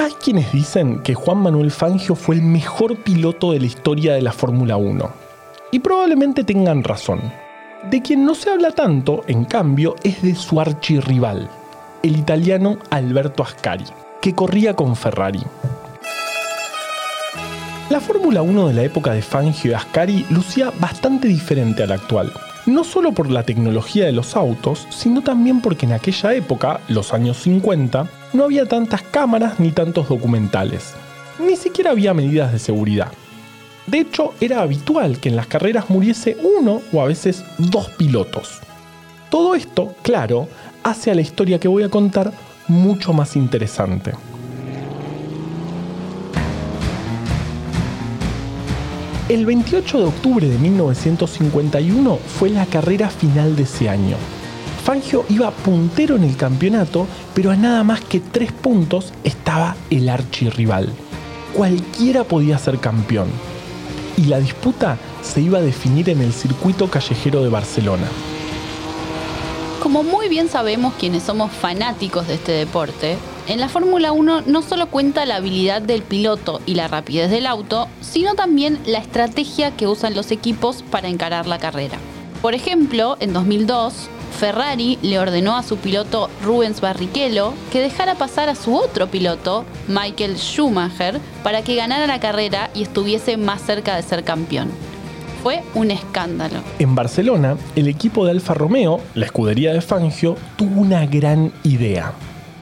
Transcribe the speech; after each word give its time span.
Hay 0.00 0.12
quienes 0.12 0.50
dicen 0.50 1.02
que 1.02 1.12
Juan 1.12 1.42
Manuel 1.42 1.70
Fangio 1.70 2.14
fue 2.14 2.36
el 2.36 2.40
mejor 2.40 2.96
piloto 2.96 3.52
de 3.52 3.60
la 3.60 3.66
historia 3.66 4.14
de 4.14 4.22
la 4.22 4.32
Fórmula 4.32 4.78
1. 4.78 5.10
Y 5.72 5.80
probablemente 5.80 6.42
tengan 6.42 6.82
razón. 6.82 7.20
De 7.90 8.00
quien 8.00 8.24
no 8.24 8.34
se 8.34 8.48
habla 8.48 8.70
tanto, 8.70 9.24
en 9.26 9.44
cambio, 9.44 9.96
es 10.02 10.22
de 10.22 10.34
su 10.34 10.58
archirrival, 10.58 11.50
el 12.02 12.16
italiano 12.16 12.78
Alberto 12.88 13.42
Ascari, 13.42 13.84
que 14.22 14.34
corría 14.34 14.74
con 14.74 14.96
Ferrari. 14.96 15.42
La 17.90 18.00
Fórmula 18.00 18.40
1 18.40 18.68
de 18.68 18.72
la 18.72 18.84
época 18.84 19.12
de 19.12 19.20
Fangio 19.20 19.72
y 19.72 19.74
Ascari 19.74 20.24
lucía 20.30 20.72
bastante 20.80 21.28
diferente 21.28 21.82
a 21.82 21.86
la 21.86 21.96
actual. 21.96 22.32
No 22.66 22.84
solo 22.84 23.12
por 23.12 23.30
la 23.30 23.42
tecnología 23.42 24.04
de 24.04 24.12
los 24.12 24.36
autos, 24.36 24.86
sino 24.90 25.22
también 25.22 25.60
porque 25.60 25.86
en 25.86 25.92
aquella 25.92 26.34
época, 26.34 26.80
los 26.88 27.12
años 27.12 27.38
50, 27.38 28.08
no 28.32 28.44
había 28.44 28.66
tantas 28.66 29.02
cámaras 29.02 29.58
ni 29.58 29.72
tantos 29.72 30.08
documentales. 30.08 30.94
Ni 31.38 31.56
siquiera 31.56 31.90
había 31.90 32.14
medidas 32.14 32.52
de 32.52 32.58
seguridad. 32.58 33.12
De 33.86 34.00
hecho, 34.00 34.34
era 34.40 34.60
habitual 34.60 35.18
que 35.18 35.30
en 35.30 35.36
las 35.36 35.46
carreras 35.46 35.90
muriese 35.90 36.36
uno 36.60 36.82
o 36.92 37.00
a 37.00 37.06
veces 37.06 37.44
dos 37.58 37.88
pilotos. 37.90 38.60
Todo 39.30 39.54
esto, 39.54 39.94
claro, 40.02 40.48
hace 40.82 41.10
a 41.10 41.14
la 41.14 41.22
historia 41.22 41.58
que 41.58 41.68
voy 41.68 41.82
a 41.82 41.88
contar 41.88 42.32
mucho 42.68 43.12
más 43.12 43.36
interesante. 43.36 44.12
El 49.30 49.46
28 49.46 49.98
de 49.98 50.04
octubre 50.06 50.48
de 50.48 50.58
1951 50.58 52.16
fue 52.16 52.50
la 52.50 52.66
carrera 52.66 53.08
final 53.08 53.54
de 53.54 53.62
ese 53.62 53.88
año. 53.88 54.16
Fangio 54.82 55.24
iba 55.28 55.52
puntero 55.52 56.16
en 56.16 56.24
el 56.24 56.36
campeonato, 56.36 57.06
pero 57.32 57.52
a 57.52 57.56
nada 57.56 57.84
más 57.84 58.00
que 58.00 58.18
tres 58.18 58.50
puntos 58.50 59.12
estaba 59.22 59.76
el 59.88 60.08
archirrival. 60.08 60.92
Cualquiera 61.54 62.24
podía 62.24 62.58
ser 62.58 62.80
campeón. 62.80 63.28
Y 64.16 64.24
la 64.24 64.40
disputa 64.40 64.98
se 65.22 65.40
iba 65.40 65.58
a 65.58 65.62
definir 65.62 66.10
en 66.10 66.22
el 66.22 66.32
circuito 66.32 66.90
callejero 66.90 67.44
de 67.44 67.50
Barcelona. 67.50 68.08
Como 69.80 70.02
muy 70.02 70.28
bien 70.28 70.48
sabemos 70.48 70.94
quienes 70.94 71.22
somos 71.22 71.52
fanáticos 71.52 72.26
de 72.26 72.34
este 72.34 72.50
deporte, 72.50 73.16
en 73.50 73.58
la 73.58 73.68
Fórmula 73.68 74.12
1 74.12 74.42
no 74.42 74.62
solo 74.62 74.86
cuenta 74.86 75.26
la 75.26 75.34
habilidad 75.34 75.82
del 75.82 76.02
piloto 76.02 76.60
y 76.66 76.74
la 76.74 76.86
rapidez 76.86 77.32
del 77.32 77.46
auto, 77.46 77.88
sino 78.00 78.36
también 78.36 78.78
la 78.86 78.98
estrategia 78.98 79.72
que 79.72 79.88
usan 79.88 80.14
los 80.14 80.30
equipos 80.30 80.84
para 80.88 81.08
encarar 81.08 81.48
la 81.48 81.58
carrera. 81.58 81.98
Por 82.42 82.54
ejemplo, 82.54 83.16
en 83.18 83.32
2002, 83.32 84.08
Ferrari 84.38 85.00
le 85.02 85.18
ordenó 85.18 85.56
a 85.56 85.64
su 85.64 85.78
piloto 85.78 86.30
Rubens 86.44 86.80
Barrichello 86.80 87.52
que 87.72 87.80
dejara 87.80 88.14
pasar 88.14 88.48
a 88.48 88.54
su 88.54 88.76
otro 88.76 89.08
piloto, 89.08 89.64
Michael 89.88 90.38
Schumacher, 90.38 91.20
para 91.42 91.62
que 91.62 91.74
ganara 91.74 92.06
la 92.06 92.20
carrera 92.20 92.70
y 92.72 92.82
estuviese 92.82 93.36
más 93.36 93.62
cerca 93.62 93.96
de 93.96 94.02
ser 94.02 94.22
campeón. 94.22 94.70
Fue 95.42 95.64
un 95.74 95.90
escándalo. 95.90 96.60
En 96.78 96.94
Barcelona, 96.94 97.56
el 97.74 97.88
equipo 97.88 98.24
de 98.24 98.30
Alfa 98.30 98.54
Romeo, 98.54 99.00
la 99.16 99.24
escudería 99.24 99.72
de 99.72 99.80
Fangio, 99.80 100.36
tuvo 100.56 100.82
una 100.82 101.04
gran 101.06 101.50
idea. 101.64 102.14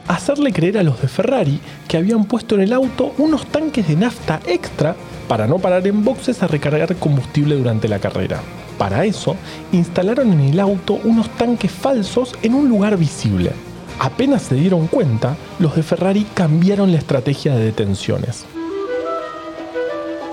Hacerle 0.09 0.55
creer 0.55 0.78
a 0.78 0.83
los 0.83 1.01
de 1.03 1.06
Ferrari 1.06 1.61
que 1.87 1.98
habían 1.98 2.25
puesto 2.25 2.55
en 2.55 2.62
el 2.62 2.73
auto 2.73 3.12
unos 3.19 3.47
tanques 3.47 3.87
de 3.87 3.95
nafta 3.95 4.41
extra 4.47 4.97
para 5.28 5.47
no 5.47 5.59
parar 5.59 5.87
en 5.87 6.03
boxes 6.03 6.42
a 6.42 6.47
recargar 6.47 6.97
combustible 6.97 7.56
durante 7.56 7.89
la 7.89 7.98
carrera. 7.98 8.41
Para 8.78 9.05
eso, 9.05 9.37
instalaron 9.70 10.33
en 10.33 10.41
el 10.41 10.61
auto 10.61 10.98
unos 11.05 11.28
tanques 11.37 11.70
falsos 11.70 12.34
en 12.42 12.55
un 12.55 12.70
lugar 12.70 12.97
visible. 12.97 13.53
Apenas 13.98 14.42
se 14.42 14.55
dieron 14.55 14.87
cuenta, 14.87 15.37
los 15.59 15.77
de 15.77 15.83
Ferrari 15.83 16.27
cambiaron 16.33 16.91
la 16.91 16.98
estrategia 16.98 17.55
de 17.55 17.67
detenciones. 17.67 18.47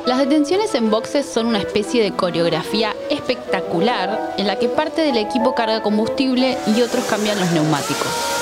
Las 0.05 0.19
detenciones 0.19 0.73
en 0.75 0.89
boxes 0.89 1.25
son 1.25 1.47
una 1.47 1.57
especie 1.57 2.03
de 2.03 2.11
coreografía 2.11 2.95
espectacular 3.09 4.35
en 4.38 4.47
la 4.47 4.57
que 4.57 4.69
parte 4.69 5.01
del 5.01 5.17
equipo 5.17 5.55
carga 5.55 5.81
combustible 5.81 6.57
y 6.67 6.81
otros 6.81 7.03
cambian 7.05 7.39
los 7.39 7.51
neumáticos. 7.51 8.34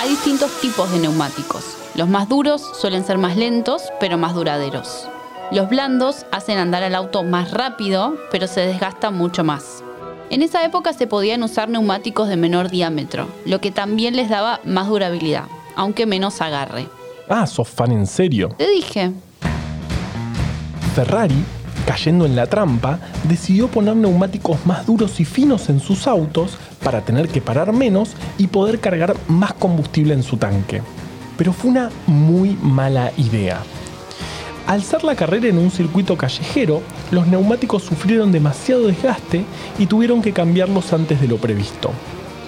Hay 0.00 0.10
distintos 0.10 0.52
tipos 0.60 0.92
de 0.92 1.00
neumáticos. 1.00 1.76
Los 1.96 2.08
más 2.08 2.28
duros 2.28 2.62
suelen 2.80 3.04
ser 3.04 3.18
más 3.18 3.36
lentos, 3.36 3.82
pero 3.98 4.16
más 4.16 4.32
duraderos. 4.32 5.08
Los 5.50 5.68
blandos 5.68 6.24
hacen 6.30 6.56
andar 6.56 6.84
al 6.84 6.94
auto 6.94 7.24
más 7.24 7.50
rápido, 7.50 8.14
pero 8.30 8.46
se 8.46 8.60
desgasta 8.60 9.10
mucho 9.10 9.42
más. 9.42 9.82
En 10.30 10.42
esa 10.42 10.64
época 10.64 10.92
se 10.92 11.08
podían 11.08 11.42
usar 11.42 11.68
neumáticos 11.68 12.28
de 12.28 12.36
menor 12.36 12.70
diámetro, 12.70 13.26
lo 13.44 13.60
que 13.60 13.72
también 13.72 14.14
les 14.14 14.28
daba 14.28 14.60
más 14.62 14.86
durabilidad, 14.86 15.46
aunque 15.74 16.06
menos 16.06 16.40
agarre. 16.42 16.86
Ah, 17.28 17.48
sos 17.48 17.68
fan 17.68 17.90
en 17.90 18.06
serio. 18.06 18.50
Te 18.56 18.70
dije. 18.70 19.10
Ferrari, 20.94 21.44
cayendo 21.88 22.26
en 22.26 22.36
la 22.36 22.46
trampa, 22.46 22.98
decidió 23.24 23.68
poner 23.68 23.96
neumáticos 23.96 24.58
más 24.66 24.84
duros 24.84 25.20
y 25.20 25.24
finos 25.24 25.70
en 25.70 25.80
sus 25.80 26.06
autos 26.06 26.58
para 26.84 27.00
tener 27.00 27.28
que 27.30 27.40
parar 27.40 27.72
menos 27.72 28.10
y 28.36 28.48
poder 28.48 28.78
cargar 28.78 29.16
más 29.26 29.54
combustible 29.54 30.12
en 30.12 30.22
su 30.22 30.36
tanque. 30.36 30.82
Pero 31.38 31.54
fue 31.54 31.70
una 31.70 31.88
muy 32.06 32.58
mala 32.60 33.10
idea. 33.16 33.62
Al 34.66 34.82
ser 34.82 35.02
la 35.02 35.14
carrera 35.14 35.48
en 35.48 35.56
un 35.56 35.70
circuito 35.70 36.18
callejero, 36.18 36.82
los 37.10 37.26
neumáticos 37.26 37.84
sufrieron 37.84 38.32
demasiado 38.32 38.88
desgaste 38.88 39.46
y 39.78 39.86
tuvieron 39.86 40.20
que 40.20 40.34
cambiarlos 40.34 40.92
antes 40.92 41.22
de 41.22 41.28
lo 41.28 41.38
previsto. 41.38 41.90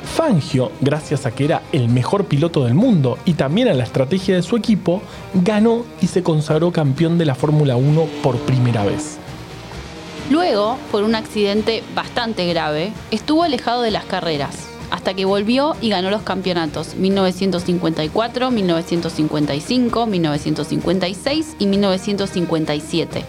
Fangio, 0.05 0.71
gracias 0.83 1.25
a 1.25 1.31
que 1.31 1.47
era 1.47 1.63
el 1.73 1.89
mejor 1.89 2.27
piloto 2.27 2.67
del 2.67 2.75
mundo 2.75 3.17
y 3.25 3.35
también 3.35 3.69
a 3.69 3.75
la 3.75 3.85
estrategia 3.85 4.35
de 4.35 4.43
su 4.43 4.55
equipo, 4.57 5.01
ganó 5.33 5.87
y 6.03 6.09
se 6.09 6.23
consagró 6.23 6.73
campeón 6.73 7.17
de 7.17 7.25
la 7.25 7.35
Fórmula 7.35 7.77
1 7.77 8.05
por 8.23 8.37
primera 8.41 8.85
vez. 8.85 9.19
Luego, 10.31 10.79
por 10.93 11.03
un 11.03 11.17
accidente 11.17 11.83
bastante 11.93 12.47
grave, 12.47 12.93
estuvo 13.11 13.43
alejado 13.43 13.83
de 13.83 13.91
las 13.91 14.05
carreras, 14.05 14.69
hasta 14.93 15.13
que 15.13 15.25
volvió 15.25 15.75
y 15.81 15.89
ganó 15.89 16.09
los 16.09 16.23
campeonatos 16.23 16.95
1954, 16.95 18.53
1955, 18.53 20.07
1956 20.07 21.57
y 21.59 21.67
1957, 21.67 23.25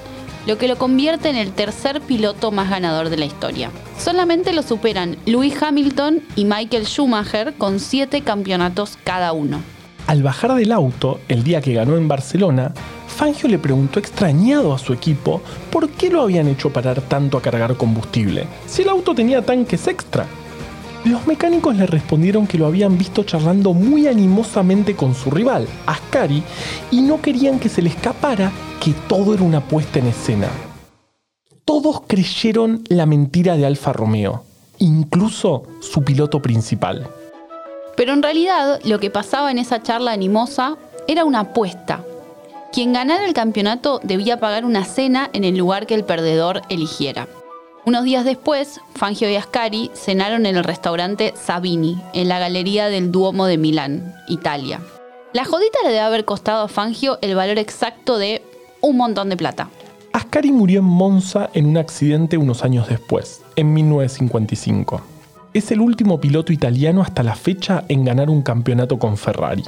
lo 0.45 0.59
que 0.59 0.67
lo 0.67 0.77
convierte 0.77 1.31
en 1.31 1.37
el 1.37 1.53
tercer 1.53 2.01
piloto 2.01 2.51
más 2.51 2.69
ganador 2.69 3.09
de 3.09 3.17
la 3.17 3.25
historia. 3.25 3.71
Solamente 3.97 4.53
lo 4.53 4.61
superan 4.61 5.17
Lewis 5.25 5.59
Hamilton 5.59 6.21
y 6.35 6.45
Michael 6.45 6.85
Schumacher 6.85 7.55
con 7.55 7.79
siete 7.79 8.21
campeonatos 8.21 8.99
cada 9.03 9.33
uno. 9.33 9.63
Al 10.11 10.23
bajar 10.23 10.55
del 10.55 10.73
auto, 10.73 11.21
el 11.29 11.41
día 11.41 11.61
que 11.61 11.73
ganó 11.73 11.95
en 11.95 12.09
Barcelona, 12.09 12.73
Fangio 13.07 13.47
le 13.47 13.57
preguntó 13.57 13.97
extrañado 13.97 14.73
a 14.73 14.77
su 14.77 14.91
equipo 14.91 15.41
por 15.71 15.89
qué 15.91 16.09
lo 16.09 16.21
habían 16.21 16.49
hecho 16.49 16.69
parar 16.69 16.99
tanto 16.99 17.37
a 17.37 17.41
cargar 17.41 17.77
combustible, 17.77 18.45
si 18.67 18.81
el 18.81 18.89
auto 18.89 19.15
tenía 19.15 19.41
tanques 19.41 19.87
extra. 19.87 20.25
Los 21.05 21.25
mecánicos 21.27 21.77
le 21.77 21.85
respondieron 21.85 22.45
que 22.45 22.57
lo 22.57 22.65
habían 22.65 22.97
visto 22.97 23.23
charlando 23.23 23.71
muy 23.71 24.07
animosamente 24.07 24.97
con 24.97 25.15
su 25.15 25.31
rival, 25.31 25.65
Ascari, 25.85 26.43
y 26.91 26.99
no 26.99 27.21
querían 27.21 27.57
que 27.57 27.69
se 27.69 27.81
le 27.81 27.87
escapara 27.87 28.51
que 28.83 28.91
todo 29.07 29.33
era 29.33 29.43
una 29.43 29.61
puesta 29.61 29.99
en 29.99 30.07
escena. 30.07 30.49
Todos 31.63 32.01
creyeron 32.05 32.83
la 32.89 33.05
mentira 33.05 33.55
de 33.55 33.65
Alfa 33.65 33.93
Romeo, 33.93 34.43
incluso 34.77 35.63
su 35.79 36.03
piloto 36.03 36.41
principal. 36.41 37.09
Pero 38.01 38.13
en 38.13 38.23
realidad 38.23 38.79
lo 38.83 38.99
que 38.99 39.11
pasaba 39.11 39.51
en 39.51 39.59
esa 39.59 39.83
charla 39.83 40.13
animosa 40.13 40.75
era 41.07 41.23
una 41.23 41.41
apuesta. 41.41 42.03
Quien 42.73 42.93
ganara 42.93 43.27
el 43.27 43.35
campeonato 43.35 43.99
debía 44.01 44.39
pagar 44.39 44.65
una 44.65 44.85
cena 44.85 45.29
en 45.33 45.43
el 45.43 45.55
lugar 45.55 45.85
que 45.85 45.93
el 45.93 46.03
perdedor 46.03 46.63
eligiera. 46.69 47.27
Unos 47.85 48.03
días 48.03 48.25
después, 48.25 48.81
Fangio 48.95 49.29
y 49.29 49.35
Ascari 49.35 49.91
cenaron 49.93 50.47
en 50.47 50.55
el 50.55 50.63
restaurante 50.63 51.35
Sabini, 51.35 52.01
en 52.13 52.27
la 52.27 52.39
galería 52.39 52.87
del 52.87 53.11
Duomo 53.11 53.45
de 53.45 53.59
Milán, 53.59 54.15
Italia. 54.27 54.81
La 55.33 55.45
jodita 55.45 55.77
le 55.83 55.89
debe 55.89 56.01
haber 56.01 56.25
costado 56.25 56.63
a 56.63 56.69
Fangio 56.69 57.19
el 57.21 57.35
valor 57.35 57.59
exacto 57.59 58.17
de 58.17 58.41
un 58.81 58.97
montón 58.97 59.29
de 59.29 59.37
plata. 59.37 59.69
Ascari 60.11 60.51
murió 60.51 60.79
en 60.79 60.85
Monza 60.85 61.51
en 61.53 61.67
un 61.67 61.77
accidente 61.77 62.37
unos 62.37 62.63
años 62.63 62.87
después, 62.89 63.43
en 63.55 63.71
1955. 63.75 65.10
Es 65.53 65.69
el 65.71 65.81
último 65.81 66.21
piloto 66.21 66.53
italiano 66.53 67.01
hasta 67.01 67.23
la 67.23 67.35
fecha 67.35 67.83
en 67.89 68.05
ganar 68.05 68.29
un 68.29 68.41
campeonato 68.41 68.97
con 68.97 69.17
Ferrari. 69.17 69.65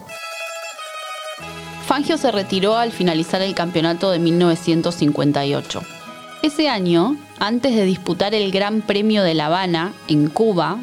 Fangio 1.86 2.18
se 2.18 2.32
retiró 2.32 2.78
al 2.78 2.94
finalizar 2.94 3.42
el 3.42 3.54
campeonato 3.54 4.10
de 4.10 4.20
1958. 4.20 5.82
Ese 6.42 6.70
año, 6.70 7.18
antes 7.38 7.76
de 7.76 7.84
disputar 7.84 8.34
el 8.34 8.50
Gran 8.52 8.82
Premio 8.82 9.24
de 9.24 9.34
La 9.34 9.48
Habana, 9.48 9.92
en 10.08 10.30
Cuba, 10.30 10.78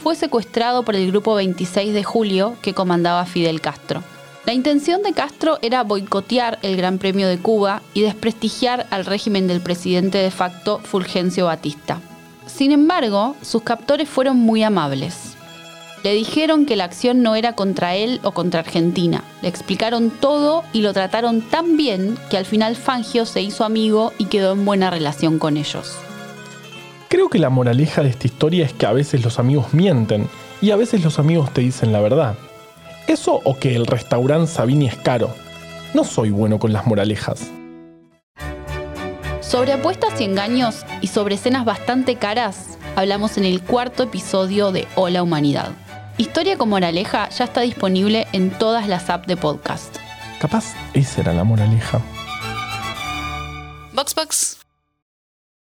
fue 0.00 0.14
secuestrado 0.14 0.84
por 0.84 0.94
el 0.94 1.10
Grupo 1.10 1.34
26 1.34 1.92
de 1.92 2.04
Julio 2.04 2.54
que 2.62 2.74
comandaba 2.74 3.26
Fidel 3.26 3.60
Castro. 3.60 4.04
La 4.46 4.52
intención 4.52 5.02
de 5.02 5.14
Castro 5.14 5.58
era 5.62 5.82
boicotear 5.82 6.60
el 6.62 6.76
Gran 6.76 6.98
Premio 6.98 7.26
de 7.26 7.38
Cuba 7.38 7.82
y 7.92 8.02
desprestigiar 8.02 8.86
al 8.90 9.04
régimen 9.04 9.48
del 9.48 9.60
presidente 9.60 10.18
de 10.18 10.30
facto 10.30 10.78
Fulgencio 10.78 11.46
Batista. 11.46 12.00
Sin 12.46 12.72
embargo, 12.72 13.36
sus 13.42 13.62
captores 13.62 14.08
fueron 14.08 14.38
muy 14.38 14.62
amables. 14.62 15.34
Le 16.04 16.12
dijeron 16.12 16.66
que 16.66 16.76
la 16.76 16.84
acción 16.84 17.22
no 17.22 17.34
era 17.34 17.54
contra 17.54 17.94
él 17.94 18.20
o 18.24 18.32
contra 18.32 18.60
Argentina. 18.60 19.24
Le 19.40 19.48
explicaron 19.48 20.10
todo 20.10 20.62
y 20.74 20.82
lo 20.82 20.92
trataron 20.92 21.40
tan 21.40 21.78
bien 21.78 22.18
que 22.28 22.36
al 22.36 22.44
final 22.44 22.76
Fangio 22.76 23.24
se 23.24 23.40
hizo 23.40 23.64
amigo 23.64 24.12
y 24.18 24.26
quedó 24.26 24.52
en 24.52 24.66
buena 24.66 24.90
relación 24.90 25.38
con 25.38 25.56
ellos. 25.56 25.96
Creo 27.08 27.30
que 27.30 27.38
la 27.38 27.48
moraleja 27.48 28.02
de 28.02 28.10
esta 28.10 28.26
historia 28.26 28.66
es 28.66 28.74
que 28.74 28.84
a 28.84 28.92
veces 28.92 29.24
los 29.24 29.38
amigos 29.38 29.72
mienten 29.72 30.28
y 30.60 30.72
a 30.72 30.76
veces 30.76 31.02
los 31.02 31.18
amigos 31.18 31.50
te 31.54 31.62
dicen 31.62 31.90
la 31.90 32.00
verdad. 32.00 32.34
Eso 33.06 33.40
o 33.42 33.56
que 33.58 33.74
el 33.74 33.86
restaurante 33.86 34.50
Sabini 34.50 34.86
es 34.86 34.96
caro. 34.96 35.34
No 35.94 36.04
soy 36.04 36.30
bueno 36.30 36.58
con 36.58 36.74
las 36.74 36.86
moralejas. 36.86 37.50
Sobre 39.48 39.72
apuestas 39.72 40.20
y 40.20 40.24
engaños 40.24 40.84
y 41.00 41.08
sobre 41.08 41.36
escenas 41.36 41.64
bastante 41.64 42.16
caras, 42.16 42.78
hablamos 42.96 43.36
en 43.36 43.44
el 43.44 43.62
cuarto 43.62 44.02
episodio 44.02 44.72
de 44.72 44.88
Hola 44.96 45.22
Humanidad. 45.22 45.70
Historia 46.16 46.56
con 46.56 46.70
moraleja 46.70 47.28
ya 47.28 47.44
está 47.44 47.60
disponible 47.60 48.26
en 48.32 48.50
todas 48.50 48.88
las 48.88 49.10
apps 49.10 49.26
de 49.26 49.36
podcast. 49.36 49.96
Capaz 50.40 50.74
esa 50.94 51.20
era 51.20 51.34
la 51.34 51.44
moraleja. 51.44 52.00
Boxbox. 53.92 54.63